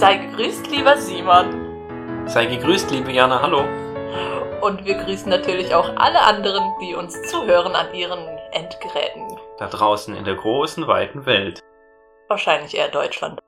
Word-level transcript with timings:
Sei 0.00 0.16
gegrüßt, 0.16 0.66
lieber 0.68 0.96
Simon. 0.96 2.26
Sei 2.26 2.46
gegrüßt, 2.46 2.90
liebe 2.90 3.12
Jana, 3.12 3.42
hallo. 3.42 3.60
Und 4.62 4.82
wir 4.86 4.94
grüßen 4.94 5.28
natürlich 5.28 5.74
auch 5.74 5.94
alle 5.96 6.22
anderen, 6.22 6.72
die 6.80 6.94
uns 6.94 7.20
zuhören 7.28 7.74
an 7.74 7.92
ihren 7.92 8.26
Endgeräten. 8.52 9.38
Da 9.58 9.68
draußen 9.68 10.16
in 10.16 10.24
der 10.24 10.36
großen, 10.36 10.86
weiten 10.86 11.26
Welt. 11.26 11.60
Wahrscheinlich 12.28 12.74
eher 12.74 12.88
Deutschland. 12.88 13.40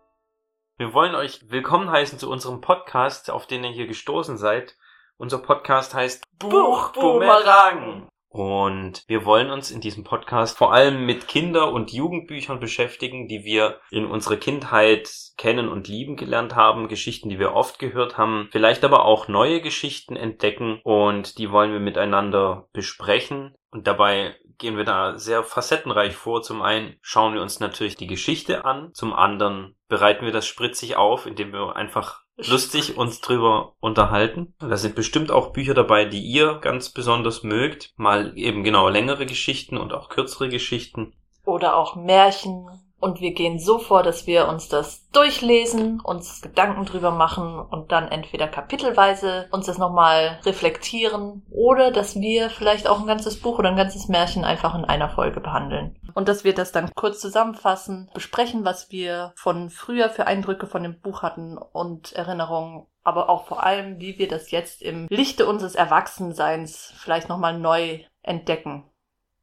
Wir 0.76 0.92
wollen 0.92 1.14
euch 1.14 1.40
willkommen 1.50 1.90
heißen 1.90 2.18
zu 2.18 2.30
unserem 2.30 2.60
Podcast, 2.60 3.30
auf 3.30 3.46
den 3.46 3.64
ihr 3.64 3.70
hier 3.70 3.86
gestoßen 3.86 4.36
seid. 4.36 4.76
Unser 5.16 5.38
Podcast 5.38 5.94
heißt 5.94 6.22
Buchboomerang. 6.38 8.08
Und 8.32 9.04
wir 9.08 9.26
wollen 9.26 9.50
uns 9.50 9.70
in 9.70 9.82
diesem 9.82 10.04
Podcast 10.04 10.56
vor 10.56 10.72
allem 10.72 11.04
mit 11.04 11.28
Kinder- 11.28 11.70
und 11.70 11.92
Jugendbüchern 11.92 12.60
beschäftigen, 12.60 13.28
die 13.28 13.44
wir 13.44 13.78
in 13.90 14.06
unserer 14.06 14.36
Kindheit 14.36 15.10
kennen 15.36 15.68
und 15.68 15.86
lieben 15.86 16.16
gelernt 16.16 16.56
haben, 16.56 16.88
Geschichten, 16.88 17.28
die 17.28 17.38
wir 17.38 17.52
oft 17.52 17.78
gehört 17.78 18.16
haben, 18.16 18.48
vielleicht 18.50 18.84
aber 18.84 19.04
auch 19.04 19.28
neue 19.28 19.60
Geschichten 19.60 20.16
entdecken 20.16 20.80
und 20.82 21.36
die 21.36 21.50
wollen 21.50 21.72
wir 21.72 21.80
miteinander 21.80 22.68
besprechen. 22.72 23.54
Und 23.70 23.86
dabei 23.86 24.34
gehen 24.56 24.78
wir 24.78 24.84
da 24.84 25.18
sehr 25.18 25.42
facettenreich 25.42 26.14
vor. 26.14 26.40
Zum 26.40 26.62
einen 26.62 26.96
schauen 27.02 27.34
wir 27.34 27.42
uns 27.42 27.60
natürlich 27.60 27.96
die 27.96 28.06
Geschichte 28.06 28.64
an, 28.64 28.94
zum 28.94 29.12
anderen 29.12 29.76
bereiten 29.88 30.24
wir 30.24 30.32
das 30.32 30.46
spritzig 30.46 30.96
auf, 30.96 31.26
indem 31.26 31.52
wir 31.52 31.76
einfach 31.76 32.21
lustig 32.36 32.96
uns 32.96 33.20
drüber 33.20 33.74
unterhalten. 33.80 34.54
Da 34.58 34.76
sind 34.76 34.94
bestimmt 34.94 35.30
auch 35.30 35.52
Bücher 35.52 35.74
dabei, 35.74 36.04
die 36.04 36.22
ihr 36.22 36.58
ganz 36.60 36.90
besonders 36.90 37.42
mögt. 37.42 37.92
Mal 37.96 38.32
eben 38.36 38.64
genau 38.64 38.88
längere 38.88 39.26
Geschichten 39.26 39.76
und 39.76 39.92
auch 39.92 40.08
kürzere 40.08 40.48
Geschichten. 40.48 41.14
Oder 41.44 41.76
auch 41.76 41.96
Märchen. 41.96 42.68
Und 43.02 43.20
wir 43.20 43.32
gehen 43.32 43.58
so 43.58 43.80
vor, 43.80 44.04
dass 44.04 44.28
wir 44.28 44.46
uns 44.46 44.68
das 44.68 45.08
durchlesen, 45.08 46.00
uns 46.00 46.40
Gedanken 46.40 46.84
drüber 46.84 47.10
machen 47.10 47.58
und 47.58 47.90
dann 47.90 48.06
entweder 48.06 48.46
kapitelweise 48.46 49.48
uns 49.50 49.66
das 49.66 49.76
nochmal 49.76 50.38
reflektieren 50.44 51.44
oder 51.50 51.90
dass 51.90 52.20
wir 52.20 52.48
vielleicht 52.48 52.86
auch 52.86 53.00
ein 53.00 53.08
ganzes 53.08 53.40
Buch 53.40 53.58
oder 53.58 53.70
ein 53.70 53.76
ganzes 53.76 54.06
Märchen 54.06 54.44
einfach 54.44 54.76
in 54.76 54.84
einer 54.84 55.08
Folge 55.08 55.40
behandeln. 55.40 55.98
Und 56.14 56.28
dass 56.28 56.44
wir 56.44 56.54
das 56.54 56.72
dann 56.72 56.90
kurz 56.94 57.20
zusammenfassen, 57.20 58.10
besprechen, 58.14 58.64
was 58.64 58.90
wir 58.90 59.32
von 59.36 59.70
früher 59.70 60.10
für 60.10 60.26
Eindrücke 60.26 60.66
von 60.66 60.82
dem 60.82 61.00
Buch 61.00 61.22
hatten 61.22 61.58
und 61.58 62.12
Erinnerungen 62.12 62.86
aber 63.04 63.28
auch 63.28 63.46
vor 63.46 63.64
allem, 63.64 64.00
wie 64.00 64.18
wir 64.18 64.28
das 64.28 64.50
jetzt 64.50 64.82
im 64.82 65.06
Lichte 65.10 65.46
unseres 65.46 65.74
Erwachsenseins 65.74 66.92
vielleicht 66.96 67.28
nochmal 67.28 67.58
neu 67.58 68.00
entdecken. 68.22 68.84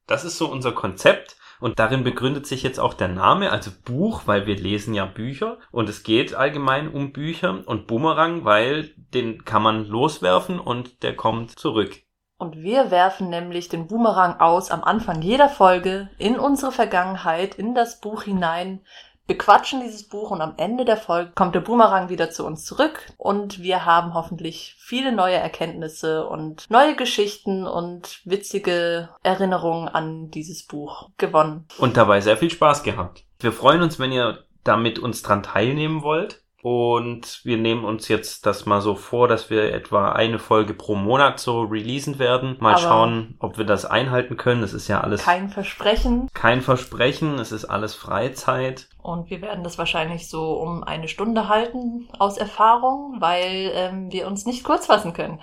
Das 0.08 0.24
ist 0.24 0.38
so 0.38 0.50
unser 0.50 0.72
Konzept. 0.72 1.36
Und 1.60 1.78
darin 1.78 2.06
begründet 2.06 2.48
sich 2.48 2.64
jetzt 2.64 2.80
auch 2.80 2.94
der 2.94 3.10
Name, 3.10 3.52
also 3.52 3.70
Buch, 3.84 4.22
weil 4.28 4.48
wir 4.48 4.56
lesen 4.56 4.94
ja 4.94 5.06
Bücher 5.06 5.58
und 5.72 5.90
es 5.90 6.04
geht 6.04 6.34
allgemein 6.34 6.88
um 6.88 7.12
Bücher 7.12 7.68
und 7.68 7.86
Boomerang, 7.86 8.46
weil 8.46 8.94
den 9.14 9.44
kann 9.44 9.62
man 9.62 9.86
loswerfen 9.86 10.58
und 10.58 11.04
der 11.04 11.18
kommt 11.18 11.60
zurück. 11.60 12.02
Und 12.40 12.56
wir 12.64 12.90
werfen 12.90 13.30
nämlich 13.30 13.68
den 13.68 13.88
Boomerang 13.88 14.40
aus 14.40 14.72
am 14.72 14.82
Anfang 14.82 15.22
jeder 15.22 15.50
Folge 15.50 16.10
in 16.18 16.40
unsere 16.40 16.72
Vergangenheit, 16.72 17.56
in 17.56 17.76
das 17.76 18.00
Buch 18.00 18.24
hinein, 18.24 18.80
bequatschen 19.28 19.82
dieses 19.82 20.08
Buch 20.08 20.32
und 20.32 20.42
am 20.42 20.54
Ende 20.56 20.86
der 20.86 20.96
Folge 20.96 21.34
kommt 21.36 21.54
der 21.54 21.60
Boomerang 21.60 22.08
wieder 22.08 22.32
zu 22.32 22.46
uns 22.46 22.64
zurück 22.64 23.12
und 23.18 23.62
wir 23.62 23.86
haben 23.86 24.14
hoffentlich 24.14 24.76
viele 24.80 25.12
neue 25.12 25.36
Erkenntnisse 25.36 26.26
und 26.26 26.66
neue 26.72 26.96
Geschichten 26.96 27.68
und 27.68 28.22
witzige 28.24 29.10
Erinnerungen 29.22 29.90
an 29.90 30.32
dieses 30.32 30.66
Buch 30.66 31.10
gewonnen. 31.18 31.68
Und 31.78 31.98
dabei 31.98 32.22
sehr 32.22 32.38
viel 32.38 32.50
Spaß 32.50 32.84
gehabt. 32.84 33.26
Wir 33.40 33.52
freuen 33.52 33.82
uns, 33.82 34.00
wenn 34.00 34.14
ihr 34.14 34.46
damit 34.64 34.98
uns 34.98 35.22
dran 35.22 35.44
teilnehmen 35.44 36.04
wollt. 36.04 36.42
Und 36.62 37.40
wir 37.44 37.58
nehmen 37.58 37.86
uns 37.86 38.10
jetzt 38.10 38.46
das 38.46 38.66
mal 38.66 38.82
so 38.82 38.96
vor, 38.96 39.28
dass 39.28 39.50
wir 39.50 39.74
etwa 39.74 40.12
eine 40.12 40.40
Folge 40.40 40.74
pro 40.74 40.96
Monat 40.96 41.40
so 41.40 41.62
releasen 41.62 42.20
werden. 42.20 42.58
Mal 42.60 42.74
Aber 42.74 42.82
schauen, 42.82 43.36
ob 43.40 43.58
wir 43.58 43.66
das 43.66 43.86
einhalten 43.86 44.36
können. 44.36 44.62
Das 44.62 44.74
ist 44.74 44.88
ja 44.90 45.00
alles 45.02 45.24
Kein 45.24 45.50
Versprechen. 45.50 46.28
kein 46.34 46.62
Versprechen. 46.62 47.40
Es 47.40 47.52
ist 47.54 47.66
alles 47.66 47.96
Freizeit. 47.96 48.88
Und 49.02 49.30
wir 49.30 49.42
werden 49.42 49.64
das 49.64 49.78
wahrscheinlich 49.78 50.30
so 50.30 50.54
um 50.54 50.84
eine 50.84 51.08
Stunde 51.08 51.48
halten 51.48 52.10
aus 52.20 52.38
Erfahrung, 52.38 53.18
weil 53.20 53.72
ähm, 53.74 54.12
wir 54.12 54.28
uns 54.28 54.46
nicht 54.46 54.64
kurz 54.66 54.88
fassen 54.88 55.14
können. 55.14 55.40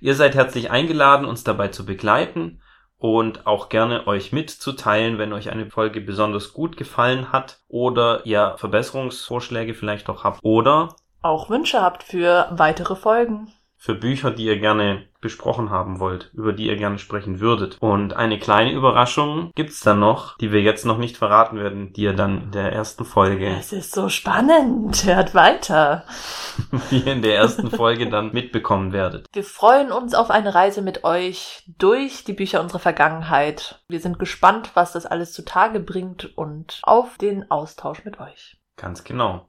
Ihr 0.00 0.14
seid 0.14 0.34
herzlich 0.34 0.70
eingeladen, 0.70 1.26
uns 1.26 1.44
dabei 1.44 1.68
zu 1.68 1.86
begleiten 1.86 2.60
und 2.98 3.46
auch 3.46 3.68
gerne 3.68 4.06
euch 4.06 4.32
mitzuteilen, 4.32 5.18
wenn 5.18 5.32
euch 5.32 5.50
eine 5.50 5.70
Folge 5.70 6.00
besonders 6.00 6.52
gut 6.52 6.76
gefallen 6.76 7.32
hat 7.32 7.60
oder 7.68 8.26
ihr 8.26 8.54
Verbesserungsvorschläge 8.58 9.74
vielleicht 9.74 10.08
auch 10.08 10.24
habt 10.24 10.40
oder 10.42 10.96
Auch 11.22 11.48
Wünsche 11.48 11.80
habt 11.80 12.02
für 12.02 12.48
weitere 12.50 12.96
Folgen. 12.96 13.52
Für 13.78 13.94
Bücher, 13.94 14.32
die 14.32 14.44
ihr 14.44 14.58
gerne 14.58 15.06
besprochen 15.20 15.70
haben 15.70 16.00
wollt, 16.00 16.30
über 16.34 16.52
die 16.52 16.66
ihr 16.66 16.76
gerne 16.76 16.98
sprechen 16.98 17.40
würdet. 17.40 17.78
Und 17.80 18.12
eine 18.12 18.38
kleine 18.38 18.72
Überraschung 18.72 19.50
gibt's 19.54 19.80
dann 19.80 20.00
noch, 20.00 20.36
die 20.38 20.52
wir 20.52 20.60
jetzt 20.62 20.84
noch 20.84 20.98
nicht 20.98 21.16
verraten 21.16 21.58
werden, 21.58 21.92
die 21.92 22.02
ihr 22.02 22.12
dann 22.12 22.42
in 22.42 22.50
der 22.50 22.72
ersten 22.72 23.04
Folge, 23.04 23.46
Es 23.48 23.72
ist 23.72 23.92
so 23.92 24.08
spannend. 24.08 25.04
Hört 25.04 25.34
weiter. 25.34 26.04
die 26.90 26.98
ihr 26.98 27.12
in 27.12 27.22
der 27.22 27.36
ersten 27.36 27.70
Folge 27.70 28.08
dann 28.08 28.32
mitbekommen 28.32 28.92
werdet. 28.92 29.26
Wir 29.32 29.44
freuen 29.44 29.92
uns 29.92 30.14
auf 30.14 30.30
eine 30.30 30.54
Reise 30.54 30.82
mit 30.82 31.04
euch 31.04 31.62
durch 31.78 32.24
die 32.24 32.32
Bücher 32.32 32.60
unserer 32.60 32.80
Vergangenheit. 32.80 33.80
Wir 33.88 34.00
sind 34.00 34.18
gespannt, 34.18 34.72
was 34.74 34.92
das 34.92 35.06
alles 35.06 35.32
zutage 35.32 35.80
bringt 35.80 36.36
und 36.36 36.80
auf 36.82 37.16
den 37.18 37.50
Austausch 37.50 38.04
mit 38.04 38.20
euch. 38.20 38.56
Ganz 38.76 39.04
genau. 39.04 39.47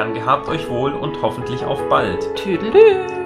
Dann 0.00 0.14
gehabt 0.14 0.48
euch 0.48 0.66
wohl 0.70 0.94
und 0.94 1.20
hoffentlich 1.20 1.62
auf 1.62 1.86
bald. 1.90 2.34
Tüdelü! 2.34 3.19